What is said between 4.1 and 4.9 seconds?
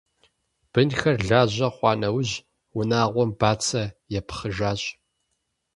япхъыжащ.